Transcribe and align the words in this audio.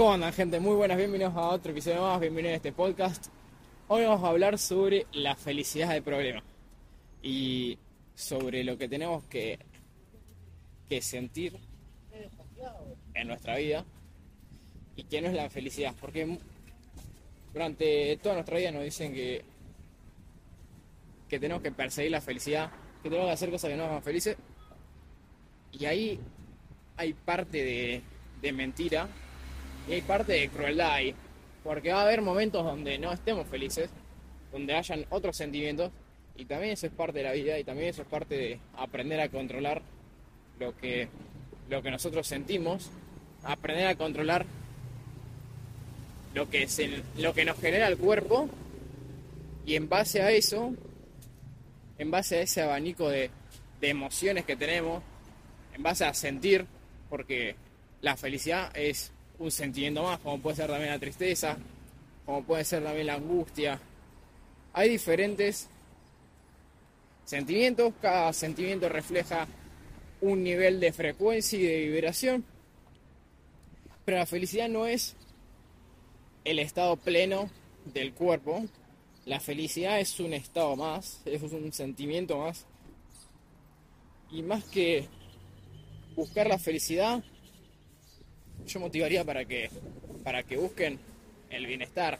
¿Cómo 0.00 0.14
andan 0.14 0.32
gente? 0.32 0.58
Muy 0.60 0.76
buenas, 0.76 0.96
bienvenidos 0.96 1.36
a 1.36 1.50
otro 1.50 1.72
episodio 1.72 2.00
más, 2.00 2.18
bienvenidos 2.18 2.54
a 2.54 2.56
este 2.56 2.72
podcast. 2.72 3.26
Hoy 3.86 4.06
vamos 4.06 4.24
a 4.24 4.28
hablar 4.28 4.58
sobre 4.58 5.06
la 5.12 5.36
felicidad 5.36 5.90
del 5.90 6.02
problema 6.02 6.42
y 7.22 7.76
sobre 8.14 8.64
lo 8.64 8.78
que 8.78 8.88
tenemos 8.88 9.24
que, 9.24 9.58
que 10.88 11.02
sentir 11.02 11.58
en 13.12 13.28
nuestra 13.28 13.58
vida 13.58 13.84
y 14.96 15.04
qué 15.04 15.20
no 15.20 15.28
es 15.28 15.34
la 15.34 15.50
felicidad. 15.50 15.94
Porque 16.00 16.38
durante 17.52 18.16
toda 18.22 18.36
nuestra 18.36 18.56
vida 18.56 18.70
nos 18.70 18.84
dicen 18.84 19.12
que, 19.12 19.44
que 21.28 21.38
tenemos 21.38 21.62
que 21.62 21.72
perseguir 21.72 22.12
la 22.12 22.22
felicidad, 22.22 22.72
que 23.02 23.10
tenemos 23.10 23.28
que 23.28 23.34
hacer 23.34 23.50
cosas 23.50 23.68
que 23.68 23.76
nos 23.76 23.86
hagan 23.86 24.02
felices. 24.02 24.38
Y 25.72 25.84
ahí 25.84 26.18
hay 26.96 27.12
parte 27.12 27.62
de, 27.62 28.00
de 28.40 28.52
mentira 28.54 29.06
y 29.90 29.94
hay 29.94 30.02
parte 30.02 30.32
de 30.34 30.48
crueldad 30.48 30.92
ahí. 30.92 31.14
Porque 31.64 31.92
va 31.92 32.00
a 32.00 32.04
haber 32.04 32.22
momentos 32.22 32.64
donde 32.64 32.96
no 32.96 33.12
estemos 33.12 33.46
felices, 33.48 33.90
donde 34.52 34.74
hayan 34.74 35.04
otros 35.10 35.36
sentimientos, 35.36 35.90
y 36.36 36.44
también 36.44 36.72
eso 36.72 36.86
es 36.86 36.92
parte 36.92 37.18
de 37.18 37.24
la 37.24 37.32
vida, 37.32 37.58
y 37.58 37.64
también 37.64 37.88
eso 37.88 38.02
es 38.02 38.08
parte 38.08 38.36
de 38.36 38.60
aprender 38.78 39.20
a 39.20 39.28
controlar 39.28 39.82
lo 40.58 40.76
que, 40.76 41.08
lo 41.68 41.82
que 41.82 41.90
nosotros 41.90 42.26
sentimos, 42.26 42.88
aprender 43.42 43.88
a 43.88 43.96
controlar 43.96 44.46
lo 46.34 46.48
que, 46.48 46.68
se, 46.68 47.02
lo 47.18 47.34
que 47.34 47.44
nos 47.44 47.58
genera 47.58 47.88
el 47.88 47.98
cuerpo, 47.98 48.48
y 49.66 49.74
en 49.74 49.88
base 49.88 50.22
a 50.22 50.30
eso, 50.30 50.72
en 51.98 52.10
base 52.10 52.38
a 52.38 52.42
ese 52.42 52.62
abanico 52.62 53.10
de 53.10 53.30
emociones 53.82 54.44
que 54.44 54.56
tenemos, 54.56 55.02
en 55.74 55.82
base 55.82 56.04
a 56.04 56.14
sentir, 56.14 56.64
porque 57.10 57.56
la 58.00 58.16
felicidad 58.16 58.70
es 58.74 59.12
un 59.40 59.50
sentimiento 59.50 60.02
más, 60.02 60.20
como 60.20 60.38
puede 60.38 60.56
ser 60.56 60.68
también 60.68 60.90
la 60.90 60.98
tristeza, 60.98 61.56
como 62.26 62.44
puede 62.44 62.64
ser 62.64 62.84
también 62.84 63.06
la 63.06 63.14
angustia. 63.14 63.80
Hay 64.74 64.90
diferentes 64.90 65.68
sentimientos, 67.24 67.94
cada 68.02 68.32
sentimiento 68.32 68.88
refleja 68.88 69.48
un 70.20 70.44
nivel 70.44 70.78
de 70.78 70.92
frecuencia 70.92 71.58
y 71.58 71.62
de 71.62 71.88
vibración, 71.88 72.44
pero 74.04 74.18
la 74.18 74.26
felicidad 74.26 74.68
no 74.68 74.86
es 74.86 75.16
el 76.44 76.58
estado 76.58 76.96
pleno 76.96 77.48
del 77.86 78.12
cuerpo, 78.12 78.66
la 79.24 79.40
felicidad 79.40 80.00
es 80.00 80.20
un 80.20 80.34
estado 80.34 80.76
más, 80.76 81.22
es 81.24 81.40
un 81.40 81.72
sentimiento 81.72 82.38
más, 82.38 82.66
y 84.30 84.42
más 84.42 84.64
que 84.64 85.08
buscar 86.14 86.46
la 86.46 86.58
felicidad, 86.58 87.24
yo 88.70 88.80
motivaría 88.80 89.24
para 89.24 89.44
que, 89.44 89.68
para 90.22 90.42
que 90.44 90.56
busquen 90.56 90.98
el 91.50 91.66
bienestar. 91.66 92.18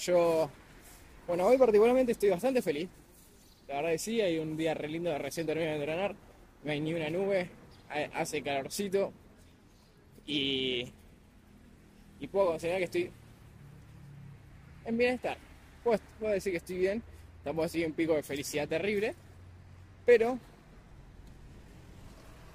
Yo, 0.00 0.50
bueno, 1.26 1.46
hoy 1.46 1.58
particularmente 1.58 2.12
estoy 2.12 2.30
bastante 2.30 2.62
feliz. 2.62 2.88
La 3.68 3.76
verdad 3.76 3.90
que 3.90 3.98
sí, 3.98 4.20
hay 4.20 4.38
un 4.38 4.56
día 4.56 4.74
re 4.74 4.88
lindo, 4.88 5.16
recién 5.18 5.46
terminé 5.46 5.70
de 5.70 5.74
entrenar, 5.76 6.14
no 6.64 6.72
hay 6.72 6.80
ni 6.80 6.94
una 6.94 7.10
nube, 7.10 7.48
hace 8.14 8.42
calorcito 8.42 9.12
y, 10.26 10.90
y 12.18 12.26
puedo 12.28 12.48
considerar 12.48 12.78
que 12.78 12.84
estoy 12.84 13.10
en 14.84 14.98
bienestar. 14.98 15.36
Puedo, 15.84 15.98
puedo 16.18 16.32
decir 16.32 16.52
que 16.52 16.58
estoy 16.58 16.78
bien, 16.78 17.02
tampoco 17.44 17.66
así 17.66 17.84
un 17.84 17.92
pico 17.92 18.14
de 18.14 18.22
felicidad 18.22 18.68
terrible, 18.68 19.14
pero 20.06 20.38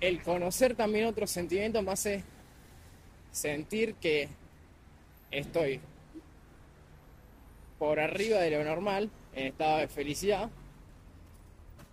el 0.00 0.22
conocer 0.22 0.74
también 0.74 1.06
otros 1.06 1.30
sentimientos 1.30 1.82
me 1.82 1.92
hace 1.92 2.22
sentir 3.36 3.94
que 3.96 4.28
estoy 5.30 5.78
por 7.78 8.00
arriba 8.00 8.40
de 8.40 8.50
lo 8.50 8.64
normal, 8.64 9.10
en 9.34 9.48
estado 9.48 9.78
de 9.78 9.88
felicidad, 9.88 10.48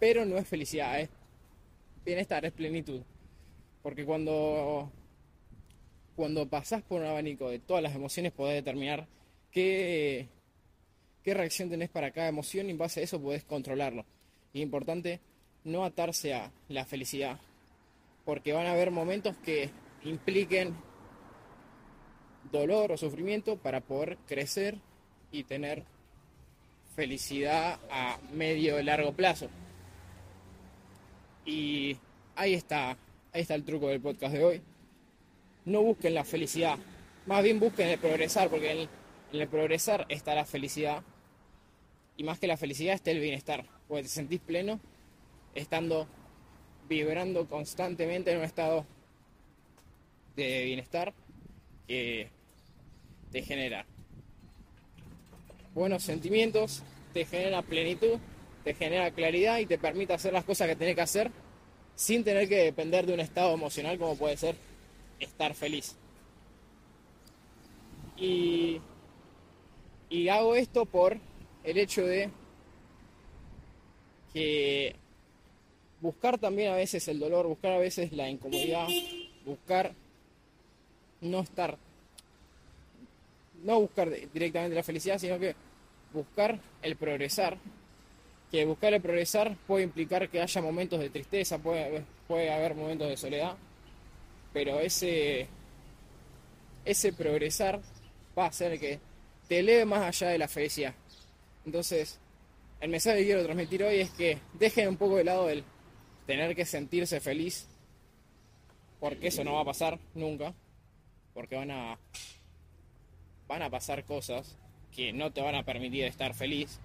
pero 0.00 0.24
no 0.24 0.38
es 0.38 0.48
felicidad, 0.48 0.98
es 0.98 1.10
bienestar, 2.06 2.46
es 2.46 2.52
plenitud. 2.52 3.02
Porque 3.82 4.06
cuando, 4.06 4.90
cuando 6.16 6.48
pasás 6.48 6.82
por 6.82 7.02
un 7.02 7.06
abanico 7.06 7.50
de 7.50 7.58
todas 7.58 7.82
las 7.82 7.94
emociones, 7.94 8.32
podés 8.32 8.54
determinar 8.54 9.06
qué, 9.50 10.28
qué 11.22 11.34
reacción 11.34 11.68
tenés 11.68 11.90
para 11.90 12.12
cada 12.12 12.28
emoción 12.28 12.68
y 12.68 12.70
en 12.70 12.78
base 12.78 13.00
a 13.00 13.04
eso 13.04 13.20
podés 13.20 13.44
controlarlo. 13.44 14.06
Y 14.54 14.62
importante 14.62 15.20
no 15.64 15.84
atarse 15.84 16.32
a 16.32 16.50
la 16.68 16.86
felicidad, 16.86 17.38
porque 18.24 18.54
van 18.54 18.66
a 18.66 18.72
haber 18.72 18.90
momentos 18.90 19.36
que 19.44 19.68
impliquen 20.02 20.74
dolor 22.50 22.92
o 22.92 22.96
sufrimiento 22.96 23.56
para 23.56 23.80
poder 23.80 24.18
crecer 24.26 24.76
y 25.32 25.44
tener 25.44 25.84
felicidad 26.94 27.78
a 27.90 28.18
medio 28.32 28.80
y 28.80 28.82
largo 28.82 29.12
plazo. 29.12 29.48
Y 31.44 31.96
ahí 32.34 32.54
está, 32.54 32.90
ahí 33.32 33.42
está 33.42 33.54
el 33.54 33.64
truco 33.64 33.88
del 33.88 34.00
podcast 34.00 34.32
de 34.32 34.44
hoy. 34.44 34.62
No 35.64 35.82
busquen 35.82 36.14
la 36.14 36.24
felicidad, 36.24 36.78
más 37.26 37.42
bien 37.42 37.60
busquen 37.60 37.88
el 37.88 37.98
progresar, 37.98 38.48
porque 38.48 38.72
el, 38.72 38.88
en 39.32 39.40
el 39.40 39.48
progresar 39.48 40.06
está 40.08 40.34
la 40.34 40.44
felicidad. 40.44 41.02
Y 42.16 42.24
más 42.24 42.38
que 42.38 42.46
la 42.46 42.56
felicidad 42.56 42.94
está 42.94 43.10
el 43.10 43.20
bienestar, 43.20 43.66
porque 43.88 44.04
te 44.04 44.08
sentís 44.08 44.40
pleno 44.40 44.80
estando 45.54 46.06
vibrando 46.88 47.46
constantemente 47.48 48.30
en 48.30 48.38
un 48.38 48.44
estado 48.44 48.86
de 50.36 50.64
bienestar 50.64 51.14
que 51.86 52.30
te 53.32 53.42
genera 53.42 53.86
buenos 55.74 56.02
sentimientos, 56.02 56.82
te 57.12 57.24
genera 57.24 57.62
plenitud, 57.62 58.18
te 58.64 58.74
genera 58.74 59.10
claridad 59.10 59.58
y 59.58 59.66
te 59.66 59.78
permite 59.78 60.14
hacer 60.14 60.32
las 60.32 60.44
cosas 60.44 60.68
que 60.68 60.76
tenés 60.76 60.94
que 60.94 61.02
hacer 61.02 61.30
sin 61.94 62.24
tener 62.24 62.48
que 62.48 62.56
depender 62.56 63.06
de 63.06 63.14
un 63.14 63.20
estado 63.20 63.54
emocional 63.54 63.98
como 63.98 64.16
puede 64.16 64.36
ser 64.36 64.56
estar 65.20 65.54
feliz. 65.54 65.96
Y, 68.16 68.80
y 70.08 70.28
hago 70.28 70.56
esto 70.56 70.86
por 70.86 71.18
el 71.64 71.78
hecho 71.78 72.06
de 72.06 72.30
que 74.32 74.94
buscar 76.00 76.38
también 76.38 76.72
a 76.72 76.76
veces 76.76 77.08
el 77.08 77.18
dolor, 77.18 77.46
buscar 77.46 77.72
a 77.72 77.78
veces 77.78 78.12
la 78.12 78.28
incomodidad, 78.28 78.88
buscar 79.44 79.94
no 81.20 81.40
estar 81.40 81.78
no 83.66 83.80
buscar 83.80 84.08
directamente 84.32 84.76
la 84.76 84.82
felicidad, 84.84 85.18
sino 85.18 85.38
que 85.38 85.54
buscar 86.12 86.58
el 86.82 86.96
progresar. 86.96 87.58
Que 88.50 88.64
buscar 88.64 88.94
el 88.94 89.02
progresar 89.02 89.56
puede 89.66 89.82
implicar 89.82 90.28
que 90.28 90.40
haya 90.40 90.62
momentos 90.62 91.00
de 91.00 91.10
tristeza, 91.10 91.58
puede, 91.58 92.04
puede 92.28 92.52
haber 92.52 92.76
momentos 92.76 93.08
de 93.08 93.16
soledad, 93.16 93.56
pero 94.52 94.78
ese, 94.78 95.48
ese 96.84 97.12
progresar 97.12 97.80
va 98.38 98.44
a 98.44 98.48
hacer 98.48 98.78
que 98.78 99.00
te 99.48 99.58
eleve 99.58 99.84
más 99.84 100.02
allá 100.02 100.30
de 100.30 100.38
la 100.38 100.46
felicidad. 100.46 100.94
Entonces, 101.64 102.20
el 102.80 102.88
mensaje 102.88 103.18
que 103.18 103.24
quiero 103.24 103.42
transmitir 103.42 103.82
hoy 103.82 103.96
es 103.96 104.10
que 104.10 104.38
dejen 104.54 104.88
un 104.90 104.96
poco 104.96 105.16
de 105.16 105.24
lado 105.24 105.50
el 105.50 105.64
tener 106.24 106.54
que 106.54 106.64
sentirse 106.64 107.18
feliz, 107.18 107.66
porque 109.00 109.26
eso 109.26 109.42
no 109.42 109.54
va 109.54 109.62
a 109.62 109.64
pasar 109.64 109.98
nunca, 110.14 110.54
porque 111.34 111.56
van 111.56 111.72
a 111.72 111.98
van 113.48 113.62
a 113.62 113.70
pasar 113.70 114.04
cosas 114.04 114.56
que 114.94 115.12
no 115.12 115.30
te 115.30 115.42
van 115.42 115.54
a 115.54 115.62
permitir 115.62 116.04
estar 116.04 116.34
feliz. 116.34 116.78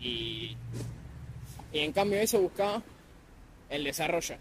Y, 0.00 0.56
en 1.72 1.92
cambio 1.92 2.18
eso 2.18 2.40
busca 2.40 2.82
el 3.68 3.84
desarrollo. 3.84 4.36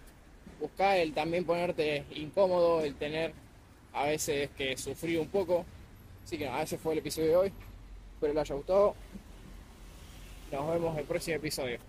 Busca 0.60 0.98
el 0.98 1.14
también 1.14 1.46
ponerte 1.46 2.06
incómodo, 2.16 2.82
el 2.82 2.96
tener 2.96 3.34
a 3.94 4.06
veces 4.06 4.50
que 4.58 4.78
sufrir 4.78 5.20
un 5.20 5.28
poco. 5.28 5.66
Así 6.24 6.38
que 6.38 6.50
ese 6.62 6.78
fue 6.78 6.94
el 6.94 7.00
episodio 7.00 7.30
de 7.30 7.36
hoy. 7.36 7.54
Espero 8.14 8.34
les 8.34 8.42
haya 8.42 8.56
gustado. 8.56 8.96
Nos 10.52 10.72
vemos 10.72 10.94
en 10.94 11.00
el 11.00 11.06
próximo 11.06 11.38
episodio. 11.38 11.89